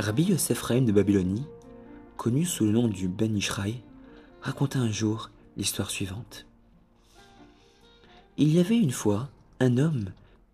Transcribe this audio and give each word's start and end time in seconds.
Rabbi 0.00 0.22
Yosef 0.22 0.62
Raïm 0.62 0.86
de 0.86 0.92
Babylonie, 0.92 1.44
connu 2.16 2.46
sous 2.46 2.64
le 2.64 2.72
nom 2.72 2.88
du 2.88 3.06
Ben 3.06 3.36
Ishraï, 3.36 3.82
raconta 4.40 4.78
un 4.78 4.90
jour 4.90 5.30
l'histoire 5.58 5.90
suivante. 5.90 6.46
Il 8.38 8.50
y 8.50 8.60
avait 8.60 8.78
une 8.78 8.92
fois 8.92 9.28
un 9.60 9.76
homme 9.76 10.06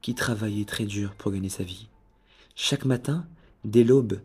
qui 0.03 0.17
travaillait 0.17 0.65
très 0.65 0.85
dur 0.85 1.15
pour 1.15 1.30
gagner 1.30 1.48
sa 1.48 1.62
vie. 1.62 1.87
Chaque 2.57 2.85
matin, 2.85 3.25
dès 3.65 3.85
l'aube, 3.85 4.21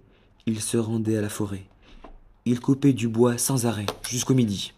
il 0.48 0.60
se 0.60 0.78
rendait 0.78 1.18
à 1.18 1.22
la 1.22 1.30
forêt. 1.30 1.66
Il 2.46 2.60
coupait 2.60 2.94
du 2.94 3.08
bois 3.08 3.38
sans 3.38 3.68
arrêt 3.68 3.86
jusqu'au 4.10 4.34
midi. 4.34 4.74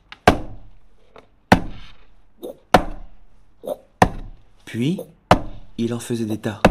Puis, 4.65 4.99
il 5.77 5.93
en 5.93 5.99
faisait 5.99 6.25
des 6.25 6.37
tas 6.37 6.61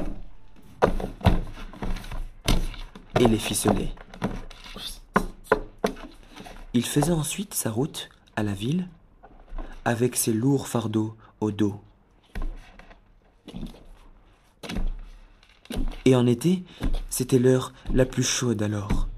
et 3.22 3.22
Il 6.75 6.85
faisait 6.85 7.13
ensuite 7.13 7.55
sa 7.55 7.71
route 7.71 8.11
à 8.37 8.43
la 8.43 8.53
ville 8.53 8.89
avec 9.87 10.17
ses 10.17 10.35
lourds 10.35 10.69
fardeaux 10.69 11.17
au 11.41 11.51
dos. 11.51 11.81
Et 16.05 16.15
en 16.15 16.27
été, 16.27 16.63
c'était 17.09 17.39
l'heure 17.39 17.73
la 17.95 18.05
plus 18.05 18.23
chaude 18.23 18.63
alors. 18.63 19.09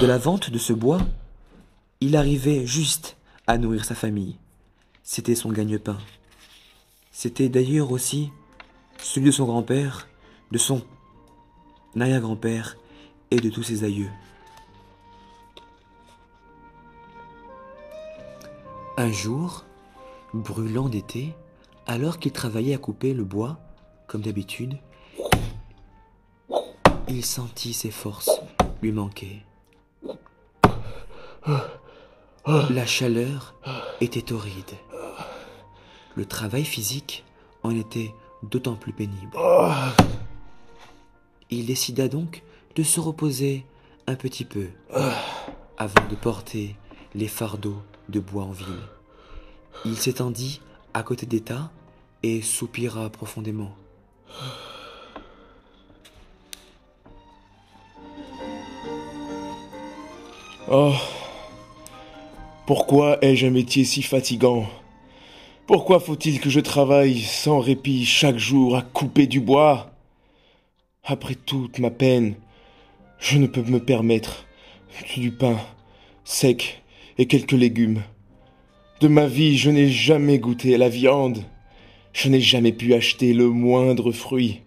De 0.00 0.06
la 0.06 0.16
vente 0.16 0.50
de 0.50 0.58
ce 0.58 0.72
bois, 0.72 1.00
il 2.00 2.16
arrivait 2.16 2.64
juste 2.64 3.18
à 3.46 3.58
nourrir 3.58 3.84
sa 3.84 3.94
famille. 3.94 4.38
C'était 5.02 5.34
son 5.34 5.52
gagne-pain. 5.52 5.98
C'était 7.12 7.50
d'ailleurs 7.50 7.92
aussi 7.92 8.30
celui 8.98 9.26
de 9.26 9.32
son 9.32 9.44
grand-père, 9.44 10.08
de 10.52 10.58
son 10.58 10.82
arrière-grand-père 11.98 12.76
et 13.30 13.40
de 13.40 13.50
tous 13.50 13.62
ses 13.62 13.84
aïeux. 13.84 14.10
Un 18.96 19.10
jour, 19.10 19.64
brûlant 20.34 20.88
d'été, 20.88 21.34
alors 21.86 22.18
qu'il 22.18 22.32
travaillait 22.32 22.74
à 22.74 22.78
couper 22.78 23.14
le 23.14 23.24
bois, 23.24 23.58
comme 24.06 24.20
d'habitude, 24.20 24.76
il 27.08 27.24
sentit 27.24 27.72
ses 27.72 27.90
forces 27.90 28.30
lui 28.82 28.92
manquer. 28.92 29.42
La 32.70 32.86
chaleur 32.86 33.54
était 34.00 34.22
torride. 34.22 34.74
Le 36.14 36.24
travail 36.24 36.64
physique 36.64 37.24
en 37.62 37.70
était 37.70 38.14
d'autant 38.42 38.74
plus 38.74 38.92
pénible. 38.92 39.36
Il 41.50 41.66
décida 41.66 42.08
donc 42.08 42.42
de 42.74 42.82
se 42.82 43.00
reposer 43.00 43.64
un 44.06 44.14
petit 44.14 44.44
peu 44.44 44.68
avant 45.78 46.06
de 46.08 46.14
porter 46.14 46.76
les 47.14 47.28
fardeaux 47.28 47.82
de 48.08 48.20
bois 48.20 48.44
en 48.44 48.52
ville. 48.52 48.66
Il 49.84 49.96
s'étendit 49.96 50.60
à 50.94 51.02
côté 51.02 51.26
des 51.26 51.42
et 52.22 52.42
soupira 52.42 53.08
profondément. 53.10 53.74
Oh, 60.70 60.92
pourquoi 62.66 63.18
ai-je 63.24 63.46
un 63.46 63.50
métier 63.50 63.84
si 63.84 64.02
fatigant? 64.02 64.68
Pourquoi 65.66 65.98
faut-il 65.98 66.40
que 66.40 66.50
je 66.50 66.60
travaille 66.60 67.20
sans 67.20 67.58
répit 67.58 68.04
chaque 68.04 68.38
jour 68.38 68.76
à 68.76 68.82
couper 68.82 69.26
du 69.26 69.40
bois? 69.40 69.90
Après 71.04 71.34
toute 71.34 71.80
ma 71.80 71.90
peine, 71.90 72.34
je 73.20 73.38
ne 73.38 73.46
peux 73.46 73.62
me 73.62 73.78
permettre 73.78 74.46
que 75.14 75.20
du 75.20 75.30
pain 75.30 75.58
sec 76.24 76.82
et 77.18 77.26
quelques 77.26 77.52
légumes. 77.52 78.02
De 79.00 79.08
ma 79.08 79.26
vie, 79.26 79.56
je 79.56 79.70
n'ai 79.70 79.88
jamais 79.88 80.38
goûté 80.38 80.74
à 80.74 80.78
la 80.78 80.88
viande. 80.88 81.44
Je 82.12 82.28
n'ai 82.28 82.40
jamais 82.40 82.72
pu 82.72 82.92
acheter 82.94 83.32
le 83.32 83.48
moindre 83.48 84.12
fruit. 84.12 84.60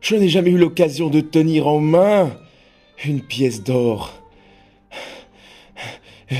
Je 0.00 0.16
n'ai 0.16 0.28
jamais 0.28 0.50
eu 0.50 0.58
l'occasion 0.58 1.08
de 1.10 1.20
tenir 1.20 1.66
en 1.66 1.80
main 1.80 2.36
une 3.04 3.20
pièce 3.20 3.62
d'or. 3.62 4.12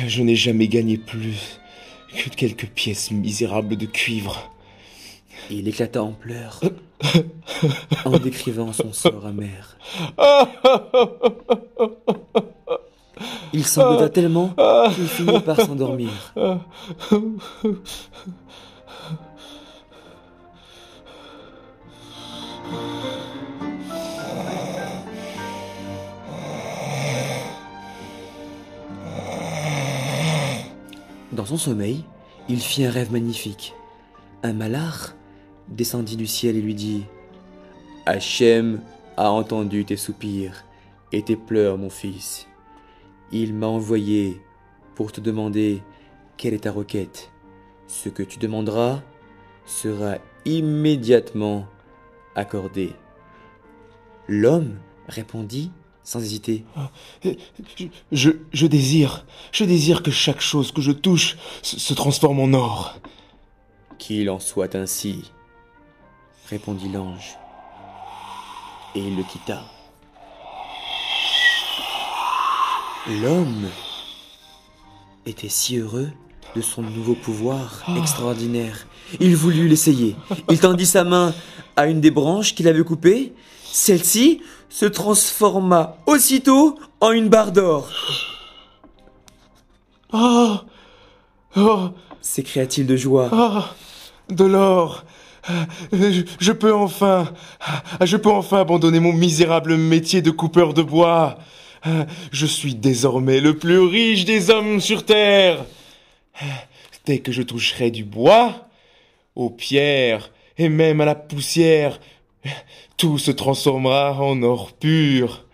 Je 0.07 0.23
n'ai 0.23 0.37
jamais 0.37 0.69
gagné 0.69 0.97
plus 0.99 1.61
que 2.17 2.31
quelques 2.31 2.67
pièces 2.67 3.11
misérables 3.11 3.77
de 3.77 3.87
cuivre. 3.87 4.51
Il 5.51 5.69
éclata 5.69 6.03
en 6.03 6.13
pleurs 6.13 6.61
en 8.05 8.19
décrivant 8.19 8.73
son 8.73 8.93
sort 8.93 9.27
amer. 9.27 9.77
Il 13.53 13.65
sanglota 13.65 14.09
tellement 14.09 14.55
qu'il 14.95 15.07
finit 15.07 15.41
par 15.41 15.61
s'endormir. 15.61 16.11
Dans 31.33 31.47
son 31.47 31.59
sommeil, 31.59 32.05
il 32.49 32.61
fit 32.61 32.85
un 32.85 32.91
rêve 32.91 33.13
magnifique. 33.13 33.75
Un 34.43 34.53
malard 34.53 35.15
descendit 35.69 36.17
du 36.17 36.27
ciel 36.27 36.57
et 36.57 36.63
lui 36.63 36.75
dit 36.75 37.05
Hachem 38.07 38.81
a 39.17 39.31
entendu 39.31 39.85
tes 39.85 39.97
soupirs 39.97 40.65
et 41.13 41.23
tes 41.23 41.37
pleurs, 41.37 41.79
mon 41.79 41.91
fils. 41.91 42.47
Il 43.33 43.55
m'a 43.55 43.67
envoyé 43.67 44.41
pour 44.95 45.13
te 45.13 45.21
demander 45.21 45.83
quelle 46.37 46.55
est 46.55 46.65
ta 46.65 46.73
requête. 46.73 47.31
Ce 47.87 48.09
que 48.09 48.23
tu 48.23 48.39
demanderas 48.39 49.03
sera 49.67 50.19
immédiatement 50.45 51.67
accordé. 52.35 52.93
L'homme 54.29 54.79
répondit 55.09 55.71
sans 56.03 56.21
hésiter. 56.21 56.65
Je, 58.13 58.31
je, 58.53 58.67
désire, 58.67 59.27
je 59.53 59.65
désire 59.65 60.03
que 60.03 60.11
chaque 60.11 60.41
chose 60.41 60.71
que 60.71 60.83
je 60.83 60.93
touche 60.93 61.37
se, 61.63 61.79
se 61.79 61.95
transforme 61.95 62.41
en 62.41 62.53
or. 62.53 63.01
Qu'il 63.99 64.29
en 64.29 64.39
soit 64.39 64.75
ainsi, 64.75 65.33
répondit 66.49 66.89
l'ange. 66.89 67.37
Et 68.95 69.01
il 69.01 69.17
le 69.17 69.23
quitta. 69.23 69.63
L'homme 73.23 73.69
était 75.27 75.49
si 75.49 75.79
heureux 75.79 76.11
de 76.57 76.61
son 76.61 76.83
nouveau 76.83 77.15
pouvoir 77.15 77.83
extraordinaire. 77.97 78.87
Il 79.21 79.37
voulut 79.37 79.69
l'essayer. 79.69 80.17
Il 80.51 80.61
tendit 80.61 80.87
sa 80.87 81.05
main 81.05 81.35
à 81.77 81.87
une 81.87 82.01
des 82.01 82.11
branches 82.11 82.55
qu'il 82.55 82.69
avait 82.69 82.85
coupées. 82.85 83.33
Celle-ci 83.65 84.41
se 84.69 84.87
transforma 84.87 85.97
aussitôt 86.07 86.79
en 87.01 87.11
une 87.11 87.29
barre 87.29 87.53
d'or. 87.53 87.91
Oh, 90.13 90.57
oh, 91.57 91.89
s'écria-t-il 92.21 92.87
de 92.87 92.97
joie. 92.97 93.29
Oh, 93.33 94.33
de 94.33 94.45
l'or. 94.45 95.05
Je, 95.93 96.53
peux 96.53 96.75
enfin, 96.75 97.33
je 98.01 98.17
peux 98.17 98.31
enfin 98.31 98.61
abandonner 98.61 99.01
mon 99.01 99.13
misérable 99.13 99.77
métier 99.77 100.23
de 100.23 100.31
coupeur 100.31 100.75
de 100.75 100.83
bois. 100.83 101.39
Je 102.33 102.47
suis 102.47 102.75
désormais 102.75 103.41
le 103.41 103.59
plus 103.59 103.79
riche 103.79 104.25
des 104.25 104.51
hommes 104.51 104.81
sur 104.81 105.05
terre. 105.05 105.65
Dès 107.05 107.19
que 107.19 107.33
je 107.33 107.43
toucherai 107.43 107.91
du 107.91 108.05
bois, 108.05 108.69
aux 109.37 109.51
pierres 109.51 110.31
et 110.57 110.69
même 110.69 111.01
à 111.01 111.05
la 111.05 111.15
poussière, 111.15 112.01
tout 112.97 113.19
se 113.19 113.31
transformera 113.31 114.21
en 114.23 114.43
or 114.43 114.73
pur. 114.73 115.45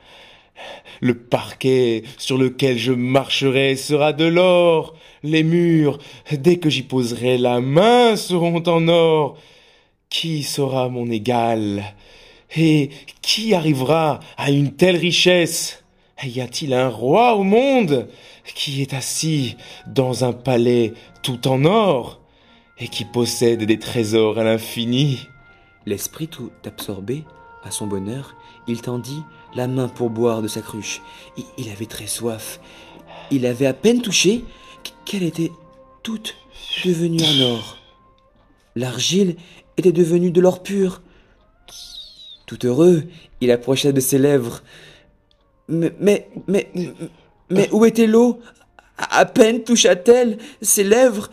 Le 1.01 1.15
parquet 1.15 2.03
sur 2.19 2.37
lequel 2.37 2.79
je 2.79 2.93
marcherai 2.93 3.75
sera 3.77 4.13
de 4.13 4.27
l'or. 4.27 4.95
Les 5.23 5.43
murs, 5.43 5.99
dès 6.31 6.59
que 6.59 6.69
j'y 6.69 6.83
poserai 6.83 7.39
la 7.39 7.61
main, 7.61 8.17
seront 8.17 8.63
en 8.67 8.87
or. 8.89 9.39
Qui 10.11 10.43
sera 10.43 10.89
mon 10.89 11.09
égal? 11.09 11.85
Et 12.57 12.91
qui 13.23 13.55
arrivera 13.55 14.19
à 14.37 14.51
une 14.51 14.73
telle 14.73 14.97
richesse? 14.97 15.85
Y 16.23 16.41
a-t-il 16.41 16.75
un 16.75 16.89
roi 16.89 17.37
au 17.37 17.45
monde 17.45 18.09
qui 18.55 18.83
est 18.83 18.93
assis 18.93 19.57
dans 19.87 20.25
un 20.25 20.33
palais 20.33 20.93
tout 21.23 21.47
en 21.47 21.65
or 21.65 22.21
et 22.79 22.89
qui 22.89 23.05
possède 23.05 23.63
des 23.63 23.79
trésors 23.79 24.39
à 24.39 24.45
l'infini? 24.45 25.21
L'esprit 25.87 26.27
tout 26.27 26.51
absorbé 26.67 27.23
à 27.63 27.71
son 27.71 27.87
bonheur, 27.87 28.35
il 28.67 28.83
tendit 28.83 29.23
la 29.55 29.69
main 29.69 29.87
pour 29.87 30.11
boire 30.11 30.43
de 30.43 30.49
sa 30.49 30.61
cruche. 30.61 31.01
Il 31.57 31.71
avait 31.71 31.87
très 31.87 32.09
soif. 32.09 32.61
Il 33.31 33.47
avait 33.47 33.67
à 33.67 33.75
peine 33.75 34.03
touché 34.03 34.45
qu'elle 35.05 35.23
était 35.23 35.53
toute 36.03 36.35
devenue 36.85 37.23
en 37.23 37.53
or. 37.53 37.77
L'argile 38.75 39.37
était 39.81 39.93
devenue 39.93 40.31
de 40.31 40.41
l'or 40.41 40.63
pur. 40.63 41.03
Tout 42.47 42.67
heureux, 42.67 43.05
il 43.41 43.51
approcha 43.51 43.93
de 43.93 44.01
ses 44.01 44.19
lèvres 44.19 44.63
Mais, 45.69 45.95
mais, 46.01 46.29
mais, 46.47 46.71
mais 47.49 47.69
où 47.73 47.85
était 47.85 48.07
l'eau? 48.07 48.41
À 48.97 49.25
peine 49.25 49.65
toucha-t-elle 49.65 50.39
ses 50.61 50.85
lèvres 50.85 51.31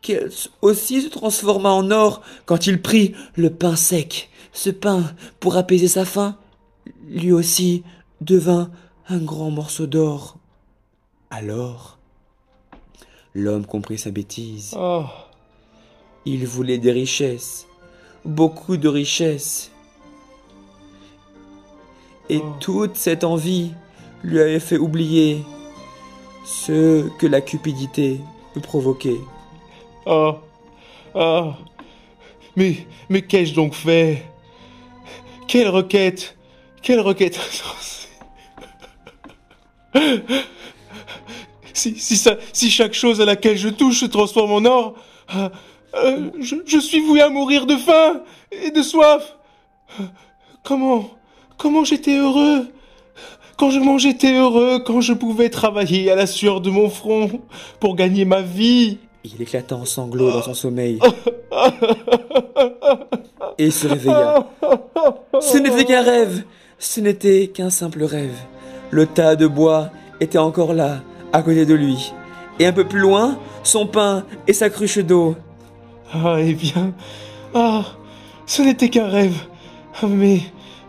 qu'elle 0.00 0.30
aussi 0.62 1.02
se 1.02 1.08
transforma 1.08 1.70
en 1.70 1.90
or 1.90 2.22
quand 2.46 2.66
il 2.66 2.80
prit 2.80 3.14
le 3.36 3.50
pain 3.50 3.76
sec. 3.76 4.30
Ce 4.52 4.70
pain, 4.70 5.04
pour 5.40 5.56
apaiser 5.56 5.88
sa 5.88 6.04
faim, 6.04 6.36
lui 7.08 7.32
aussi 7.32 7.84
devint 8.20 8.70
un 9.08 9.18
grand 9.18 9.50
morceau 9.50 9.86
d'or. 9.86 10.38
Alors, 11.30 11.98
l'homme 13.34 13.66
comprit 13.66 13.98
sa 13.98 14.10
bêtise. 14.10 14.74
Oh. 14.78 15.04
Il 16.24 16.46
voulait 16.46 16.78
des 16.78 16.92
richesses, 16.92 17.66
beaucoup 18.24 18.76
de 18.76 18.88
richesses. 18.88 19.70
Et 22.28 22.38
Oh. 22.38 22.52
toute 22.60 22.96
cette 22.96 23.24
envie 23.24 23.72
lui 24.22 24.40
avait 24.40 24.60
fait 24.60 24.78
oublier 24.78 25.42
ce 26.44 27.08
que 27.18 27.26
la 27.26 27.40
cupidité 27.40 28.20
peut 28.54 28.60
provoquer. 28.60 29.20
Oh, 30.06 30.36
oh, 31.14 31.52
mais, 32.56 32.86
mais 33.08 33.22
qu'ai-je 33.22 33.54
donc 33.54 33.74
fait? 33.74 34.22
Quelle 35.48 35.68
requête 35.68 36.36
Quelle 36.82 37.00
requête 37.00 37.38
si, 41.74 41.98
si, 41.98 42.16
ça, 42.16 42.36
si 42.52 42.70
chaque 42.70 42.94
chose 42.94 43.20
à 43.20 43.24
laquelle 43.24 43.56
je 43.56 43.68
touche 43.68 44.00
se 44.00 44.06
transforme 44.06 44.52
en 44.52 44.64
or, 44.64 44.94
euh, 45.94 46.30
je, 46.38 46.78
suis 46.78 47.00
voué 47.00 47.20
à 47.20 47.28
mourir 47.28 47.66
de 47.66 47.76
faim 47.76 48.22
et 48.50 48.70
de 48.70 48.82
soif. 48.82 49.36
Comment 50.62 51.10
Comment 51.58 51.84
j'étais 51.84 52.16
heureux? 52.16 52.66
Quand 53.56 53.70
je 53.70 53.78
mangeais, 53.78 54.10
j'étais 54.10 54.34
heureux, 54.34 54.80
quand 54.84 55.00
je 55.00 55.12
pouvais 55.12 55.48
travailler 55.48 56.10
à 56.10 56.16
la 56.16 56.26
sueur 56.26 56.60
de 56.60 56.70
mon 56.70 56.88
front 56.88 57.30
pour 57.78 57.94
gagner 57.94 58.24
ma 58.24 58.40
vie. 58.40 58.98
Il 59.24 59.40
éclata 59.40 59.76
en 59.76 59.84
sanglots 59.84 60.32
dans 60.32 60.42
son 60.42 60.54
sommeil. 60.54 60.98
Et 63.58 63.70
se 63.70 63.86
réveilla. 63.86 64.48
Ce 65.40 65.58
n'était 65.58 65.84
qu'un 65.84 66.02
rêve. 66.02 66.42
Ce 66.78 67.00
n'était 67.00 67.46
qu'un 67.48 67.70
simple 67.70 68.02
rêve. 68.02 68.34
Le 68.90 69.06
tas 69.06 69.36
de 69.36 69.46
bois 69.46 69.90
était 70.20 70.38
encore 70.38 70.74
là, 70.74 71.02
à 71.32 71.42
côté 71.42 71.64
de 71.64 71.74
lui. 71.74 72.12
Et 72.58 72.66
un 72.66 72.72
peu 72.72 72.84
plus 72.84 72.98
loin, 72.98 73.38
son 73.62 73.86
pain 73.86 74.24
et 74.48 74.52
sa 74.52 74.70
cruche 74.70 74.98
d'eau. 74.98 75.36
Ah, 76.14 76.36
eh 76.40 76.52
bien, 76.52 76.92
ah, 77.54 77.84
ce 78.44 78.60
n'était 78.60 78.90
qu'un 78.90 79.08
rêve. 79.08 79.46
Mais, 80.06 80.40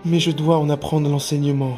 mais 0.03 0.19
je 0.19 0.31
dois 0.31 0.57
en 0.57 0.69
apprendre 0.69 1.09
l'enseignement. 1.09 1.77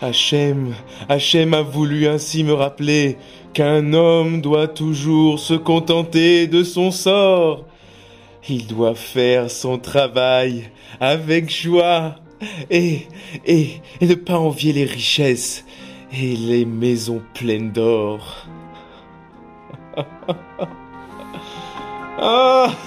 Hachem, 0.00 0.74
Hachem 1.08 1.54
a 1.54 1.62
voulu 1.62 2.08
ainsi 2.08 2.42
me 2.42 2.54
rappeler 2.54 3.18
qu'un 3.52 3.92
homme 3.92 4.40
doit 4.40 4.66
toujours 4.66 5.38
se 5.38 5.54
contenter 5.54 6.48
de 6.48 6.64
son 6.64 6.90
sort. 6.90 7.66
Il 8.48 8.66
doit 8.66 8.96
faire 8.96 9.48
son 9.48 9.78
travail 9.78 10.70
avec 10.98 11.50
joie 11.50 12.16
et, 12.68 13.06
et, 13.46 13.80
et 14.00 14.06
ne 14.08 14.14
pas 14.14 14.38
envier 14.38 14.72
les 14.72 14.86
richesses 14.86 15.64
et 16.12 16.34
les 16.34 16.64
maisons 16.64 17.22
pleines 17.34 17.70
d'or. 17.70 18.48
Uh, 22.24 22.72